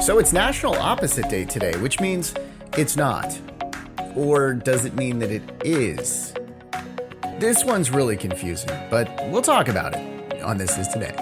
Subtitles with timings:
[0.00, 2.32] So it's National Opposite Day today, which means
[2.78, 3.38] it's not.
[4.16, 6.32] Or does it mean that it is?
[7.38, 11.12] This one's really confusing, but we'll talk about it on This Is Today.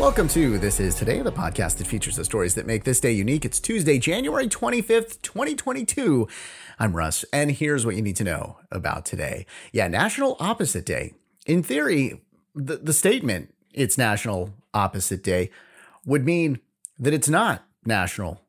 [0.00, 3.12] Welcome to This Is Today, the podcast that features the stories that make this day
[3.12, 3.44] unique.
[3.44, 6.26] It's Tuesday, January 25th, 2022.
[6.78, 9.44] I'm Russ, and here's what you need to know about today.
[9.72, 11.12] Yeah, National Opposite Day.
[11.44, 12.22] In theory,
[12.54, 15.50] the, the statement, it's National Opposite Day,
[16.04, 16.60] would mean
[16.98, 18.40] that it's not National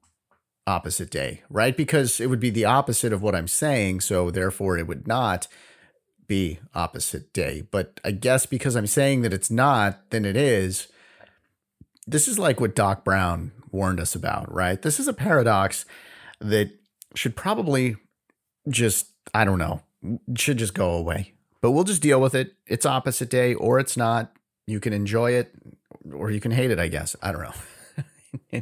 [0.66, 1.76] Opposite Day, right?
[1.76, 4.02] Because it would be the opposite of what I'm saying.
[4.02, 5.48] So therefore, it would not
[6.30, 7.68] be opposite day.
[7.70, 10.88] But I guess because I'm saying that it's not, then it is.
[12.08, 14.82] This is like what Doc Brown warned us about, right?
[14.82, 15.86] This is a paradox
[16.40, 16.72] that
[17.16, 17.98] should probably
[18.70, 19.82] just, I don't know,
[20.38, 21.34] should just go away.
[21.62, 22.54] But we'll just deal with it.
[22.68, 24.32] It's opposite day or it's not.
[24.70, 25.52] You can enjoy it
[26.14, 27.16] or you can hate it, I guess.
[27.22, 28.62] I don't know.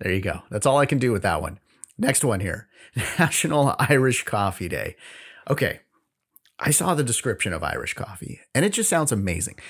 [0.00, 0.42] there you go.
[0.50, 1.60] That's all I can do with that one.
[1.96, 2.68] Next one here
[3.18, 4.96] National Irish Coffee Day.
[5.48, 5.80] Okay.
[6.58, 9.60] I saw the description of Irish coffee and it just sounds amazing.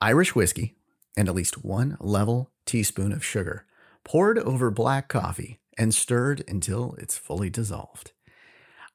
[0.00, 0.76] Irish whiskey
[1.14, 3.66] and at least one level teaspoon of sugar
[4.04, 8.12] poured over black coffee and stirred until it's fully dissolved.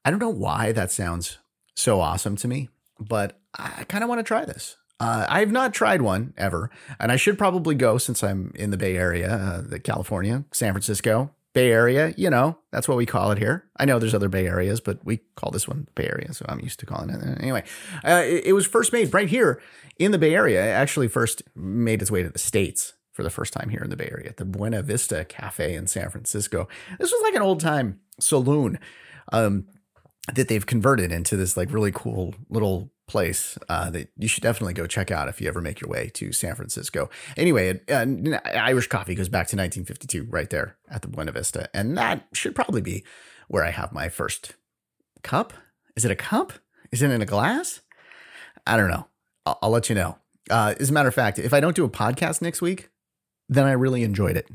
[0.04, 1.38] I don't know why that sounds
[1.76, 4.78] so awesome to me, but I kind of want to try this.
[5.00, 8.78] Uh, I've not tried one ever, and I should probably go since I'm in the
[8.78, 12.14] Bay Area, uh, the California, San Francisco, Bay Area.
[12.16, 13.66] You know, that's what we call it here.
[13.78, 16.46] I know there's other Bay Areas, but we call this one the Bay Area, so
[16.48, 17.22] I'm used to calling it.
[17.42, 17.64] Anyway,
[18.06, 19.62] uh, it, it was first made right here
[19.98, 20.64] in the Bay Area.
[20.64, 23.90] It actually first made its way to the states for the first time here in
[23.90, 26.68] the Bay Area, at the Buena Vista Cafe in San Francisco.
[26.98, 28.80] This was like an old time saloon.
[29.32, 29.66] Um,
[30.36, 34.74] that they've converted into this like really cool little place uh, that you should definitely
[34.74, 37.10] go check out if you ever make your way to San Francisco.
[37.38, 38.06] Anyway, uh,
[38.46, 41.70] Irish coffee goes back to 1952 right there at the Buena Vista.
[41.74, 43.04] And that should probably be
[43.48, 44.56] where I have my first
[45.22, 45.54] cup.
[45.96, 46.54] Is it a cup?
[46.92, 47.82] Is it in a glass?
[48.66, 49.08] I don't know.
[49.46, 50.18] I'll, I'll let you know.
[50.50, 52.90] Uh, as a matter of fact, if I don't do a podcast next week,
[53.50, 54.50] then I really enjoyed it.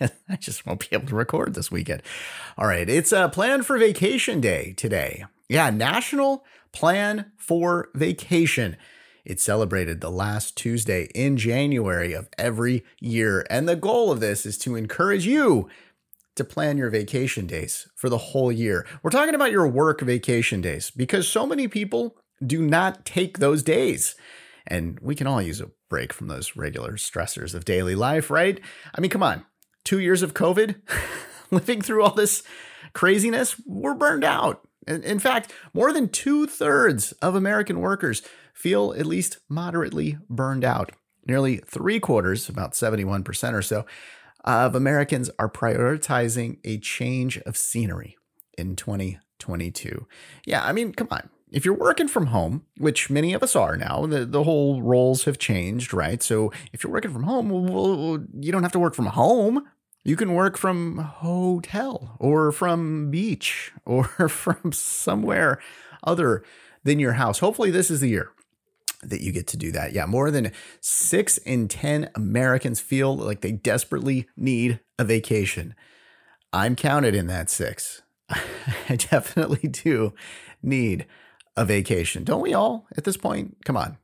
[0.28, 2.02] I just won't be able to record this weekend.
[2.58, 5.24] All right, it's a plan for vacation day today.
[5.48, 8.76] Yeah, National Plan for Vacation.
[9.24, 13.46] It's celebrated the last Tuesday in January of every year.
[13.48, 15.68] And the goal of this is to encourage you
[16.34, 18.86] to plan your vacation days for the whole year.
[19.02, 23.62] We're talking about your work vacation days because so many people do not take those
[23.62, 24.16] days.
[24.66, 28.60] And we can all use a break from those regular stressors of daily life, right?
[28.94, 29.44] I mean, come on,
[29.84, 30.76] two years of COVID,
[31.50, 32.42] living through all this
[32.92, 34.66] craziness, we're burned out.
[34.86, 38.22] In fact, more than two thirds of American workers
[38.52, 40.92] feel at least moderately burned out.
[41.26, 43.86] Nearly three quarters, about 71% or so,
[44.44, 48.16] of Americans are prioritizing a change of scenery
[48.58, 50.06] in 2022.
[50.44, 53.76] Yeah, I mean, come on if you're working from home, which many of us are
[53.76, 56.22] now, the, the whole roles have changed, right?
[56.22, 59.62] So if you're working from home, well, you don't have to work from home.
[60.04, 65.60] You can work from hotel or from beach or from somewhere
[66.02, 66.42] other
[66.84, 67.38] than your house.
[67.38, 68.30] Hopefully, this is the year
[69.02, 69.92] that you get to do that.
[69.92, 75.74] Yeah, more than six in 10 Americans feel like they desperately need a vacation.
[76.52, 78.02] I'm counted in that six.
[78.28, 80.14] I definitely do
[80.62, 81.06] need
[81.56, 82.24] a vacation.
[82.24, 83.56] Don't we all at this point?
[83.64, 83.98] Come on.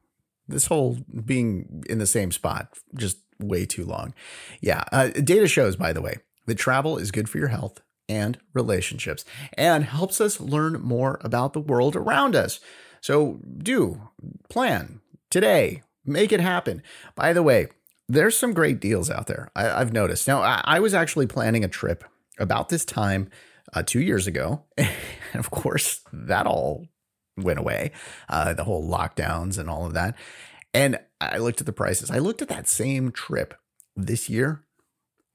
[0.49, 4.15] This whole being in the same spot, just way too long.
[4.61, 4.85] Yeah.
[4.93, 9.25] Uh, data shows, by the way, that travel is good for your health and relationships
[9.55, 12.61] and helps us learn more about the world around us.
[13.01, 14.09] So do
[14.49, 15.01] plan
[15.31, 16.83] today, make it happen.
[17.15, 17.69] By the way,
[18.09, 19.51] there's some great deals out there.
[19.55, 20.27] I, have noticed.
[20.27, 22.05] Now, I, I, was actually planning a trip
[22.39, 23.29] about this time
[23.75, 24.65] uh, two years ago.
[24.79, 24.89] and
[25.35, 26.87] of course, that all
[27.37, 27.93] went away,
[28.29, 30.17] uh, the whole lockdowns and all of that.
[30.75, 32.11] And I looked at the prices.
[32.11, 33.55] I looked at that same trip
[33.97, 34.63] this year,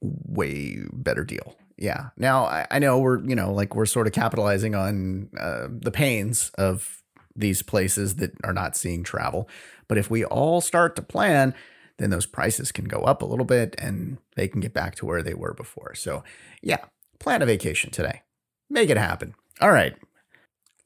[0.00, 1.56] way better deal.
[1.76, 2.10] Yeah.
[2.16, 5.90] Now I, I know we're you know like we're sort of capitalizing on uh, the
[5.90, 7.02] pains of
[7.36, 9.48] these places that are not seeing travel,
[9.88, 11.52] but if we all start to plan,
[11.98, 15.06] then those prices can go up a little bit and they can get back to
[15.06, 15.94] where they were before.
[15.94, 16.22] So
[16.62, 16.84] yeah,
[17.18, 18.22] plan a vacation today.
[18.70, 19.34] Make it happen.
[19.60, 19.96] All right.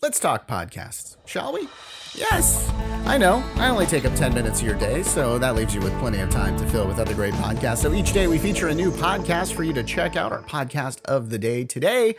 [0.01, 1.67] Let's talk podcasts, shall we?
[2.15, 2.71] Yes,
[3.05, 3.43] I know.
[3.57, 6.21] I only take up 10 minutes of your day, so that leaves you with plenty
[6.21, 7.79] of time to fill with other great podcasts.
[7.79, 10.31] So each day we feature a new podcast for you to check out.
[10.31, 12.15] Our podcast of the day today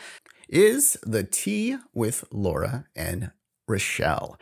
[0.50, 3.32] is The Tea with Laura and
[3.70, 4.36] Rachele.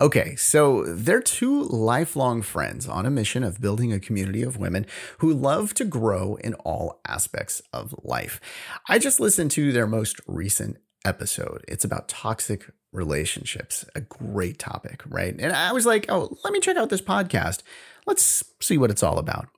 [0.00, 4.84] Okay, so they're two lifelong friends on a mission of building a community of women
[5.18, 8.40] who love to grow in all aspects of life.
[8.88, 11.64] I just listened to their most recent episode.
[11.68, 15.34] It's about toxic relationships, a great topic, right?
[15.38, 17.62] And I was like, oh, let me check out this podcast.
[18.06, 19.48] Let's see what it's all about.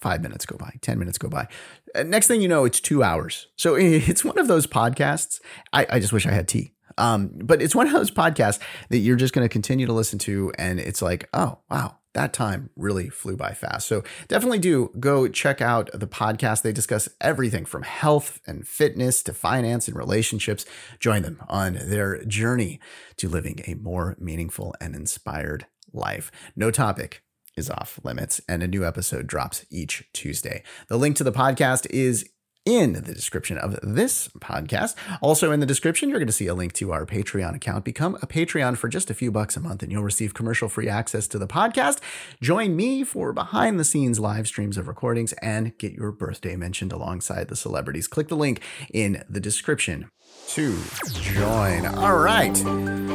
[0.00, 1.48] Five minutes go by, 10 minutes go by.
[1.94, 3.48] Uh, next thing you know, it's two hours.
[3.56, 5.40] So it's one of those podcasts.
[5.72, 6.72] I, I just wish I had tea.
[6.96, 8.58] Um, but it's one of those podcasts
[8.90, 10.52] that you're just going to continue to listen to.
[10.58, 13.86] And it's like, oh, wow, that time really flew by fast.
[13.86, 16.62] So definitely do go check out the podcast.
[16.62, 20.64] They discuss everything from health and fitness to finance and relationships.
[20.98, 22.80] Join them on their journey
[23.16, 26.30] to living a more meaningful and inspired life.
[26.56, 27.22] No topic
[27.56, 30.62] is off limits, and a new episode drops each Tuesday.
[30.88, 32.28] The link to the podcast is
[32.68, 34.94] in the description of this podcast.
[35.22, 37.82] Also, in the description, you're going to see a link to our Patreon account.
[37.82, 40.86] Become a Patreon for just a few bucks a month, and you'll receive commercial free
[40.86, 42.00] access to the podcast.
[42.42, 46.92] Join me for behind the scenes live streams of recordings and get your birthday mentioned
[46.92, 48.06] alongside the celebrities.
[48.06, 48.60] Click the link
[48.92, 50.10] in the description
[50.48, 50.78] to
[51.22, 51.86] join.
[51.86, 52.52] All right,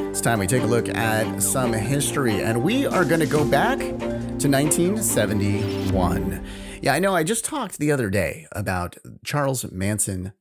[0.09, 3.47] it's time we take a look at some history, and we are going to go
[3.47, 6.43] back to 1971.
[6.83, 7.15] Yeah, I know.
[7.15, 10.33] I just talked the other day about Charles Manson,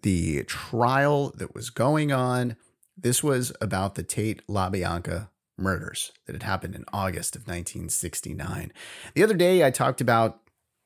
[0.00, 2.56] the trial that was going on.
[2.96, 5.28] This was about the Tate LaBianca
[5.58, 8.72] murders that had happened in August of 1969.
[9.14, 10.40] The other day, I talked about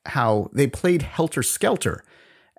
[0.07, 2.03] how they played helter skelter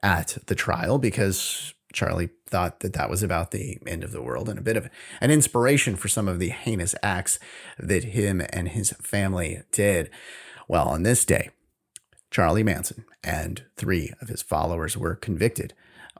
[0.02, 4.49] at the trial because Charlie thought that that was about the end of the world
[4.49, 4.88] and a bit of
[5.20, 7.38] an inspiration for some of the heinous acts
[7.79, 10.08] that him and his family did.
[10.67, 11.50] Well, on this day,
[12.32, 15.75] Charlie Manson and three of his followers were convicted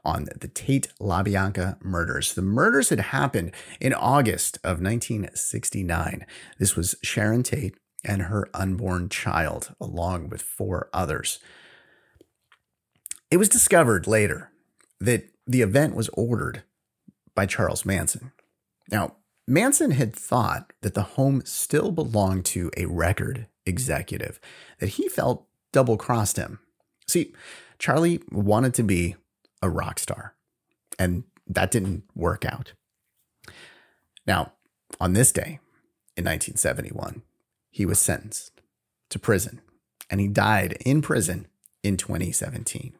[0.05, 2.35] on the Tate LaBianca murders.
[2.35, 3.51] The murders had happened
[3.81, 6.25] in August of 1969.
[6.59, 7.75] This was Sharon Tate
[8.05, 11.39] and her unborn child, along with four others.
[13.31, 14.51] It was discovered later
[14.99, 16.61] that the event was ordered
[17.33, 18.33] by Charles Manson.
[18.91, 19.15] Now,
[19.47, 24.39] Manson had thought that the home still belonged to a record executive
[24.79, 26.59] that he felt double crossed him.
[27.05, 27.33] See,
[27.77, 29.15] Charlie wanted to be
[29.61, 30.35] a rock star,
[30.97, 32.71] and that didn't work out.
[34.25, 34.53] Now,
[35.01, 35.59] on this day
[36.15, 37.23] in 1971,
[37.69, 38.61] he was sentenced
[39.09, 39.59] to prison,
[40.09, 41.47] and he died in prison
[41.83, 42.93] in 2017.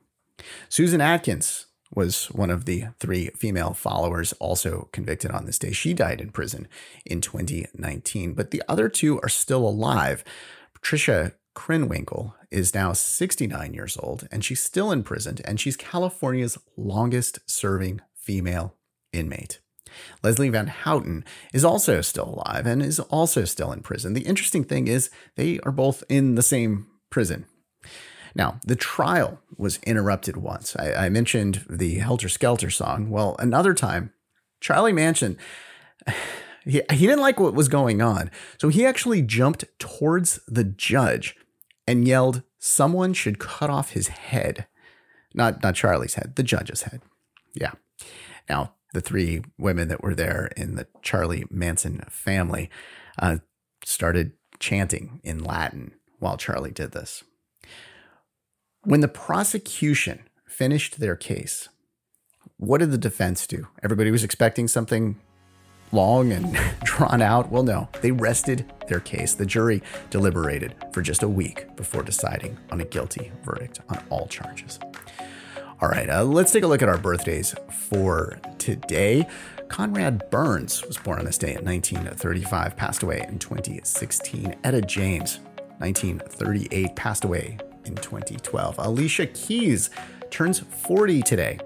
[0.68, 5.72] Susan Atkins was one of the three female followers also convicted on this day.
[5.72, 6.68] She died in prison
[7.06, 10.24] in 2019, but the other two are still alive.
[10.74, 17.39] Patricia Krenwinkel is now 69 years old and she's still imprisoned, and she's California's longest
[17.45, 18.75] serving female
[19.11, 19.59] inmate.
[20.23, 21.23] Leslie Van Houten
[21.53, 24.13] is also still alive and is also still in prison.
[24.13, 27.45] The interesting thing is they are both in the same prison.
[28.35, 30.75] Now, the trial was interrupted once.
[30.75, 33.11] I, I mentioned the Helter Skelter song.
[33.11, 34.11] Well, another time,
[34.59, 35.38] Charlie Manson
[36.65, 38.31] he, he didn't like what was going on.
[38.57, 41.35] So he actually jumped towards the judge
[41.88, 44.68] and yelled, Someone should cut off his head.
[45.33, 47.01] Not, not Charlie's head, the judge's head.
[47.53, 47.71] Yeah.
[48.50, 52.69] Now, the three women that were there in the Charlie Manson family
[53.19, 53.38] uh,
[53.83, 57.24] started chanting in Latin while Charlie did this.
[58.84, 61.69] When the prosecution finished their case,
[62.58, 63.67] what did the defense do?
[63.81, 65.19] Everybody was expecting something
[65.91, 67.51] long and drawn out?
[67.51, 69.34] Well, no, they rested their case.
[69.34, 74.28] The jury deliberated for just a week before deciding on a guilty verdict on all
[74.28, 74.80] charges.
[75.82, 77.56] All right, uh, let's take a look at our birthdays
[77.90, 79.28] for today.
[79.68, 84.56] Conrad Burns was born on this day in 1935, passed away in 2016.
[84.63, 85.40] Etta James,
[85.80, 88.75] 1938, passed away in 2012.
[88.78, 89.90] Alicia Keys
[90.30, 91.60] turns 40 today.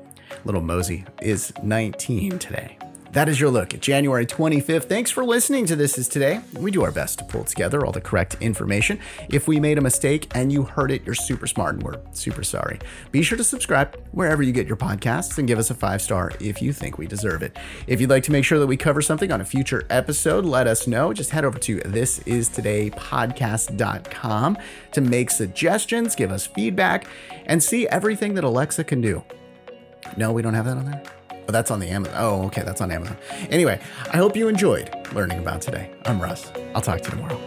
[0.45, 2.77] Lil Mosey is 19 today.
[3.13, 4.89] That is your look at January 25th.
[4.89, 6.41] Thanks for listening to This Is Today.
[6.59, 8.99] We do our best to pull together all the correct information.
[9.29, 12.43] If we made a mistake and you heard it, you're super smart and we're super
[12.43, 12.79] sorry.
[13.11, 16.33] Be sure to subscribe wherever you get your podcasts and give us a five star
[16.41, 17.55] if you think we deserve it.
[17.87, 20.67] If you'd like to make sure that we cover something on a future episode, let
[20.67, 21.13] us know.
[21.13, 24.57] Just head over to thisistodaypodcast.com
[24.91, 27.07] to make suggestions, give us feedback,
[27.45, 29.23] and see everything that Alexa can do.
[30.17, 31.01] No, we don't have that on there?
[31.47, 32.15] Oh, that's on the Amazon.
[32.17, 33.17] Oh, okay, that's on Amazon.
[33.49, 33.79] Anyway,
[34.11, 35.89] I hope you enjoyed learning about today.
[36.05, 36.51] I'm Russ.
[36.75, 37.46] I'll talk to you tomorrow.